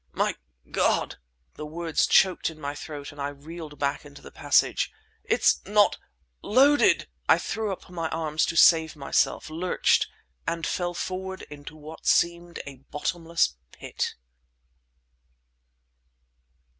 "My 0.13 0.33
God!"—the 0.71 1.65
words 1.67 2.07
choked 2.07 2.49
in 2.49 2.59
my 2.59 2.73
throat 2.73 3.11
and 3.11 3.21
I 3.21 3.27
reeled 3.27 3.77
back 3.77 4.03
into 4.03 4.23
the 4.23 4.31
passage—"it's 4.31 5.61
not 5.67 5.99
loaded!" 6.41 7.07
I 7.29 7.37
threw 7.37 7.71
up 7.71 7.87
my 7.87 8.09
arms 8.09 8.47
to 8.47 8.55
save 8.55 8.95
myself, 8.95 9.51
lurched, 9.51 10.07
and 10.47 10.65
fell 10.65 10.95
forward 10.95 11.43
into 11.51 11.75
what 11.75 12.07
seemed 12.07 12.61
a 12.65 12.77
bottomless 12.89 13.57
pit. 13.71 14.15